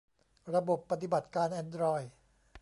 [0.53, 2.13] ระบบปฏิบัติการแอนดรอยด์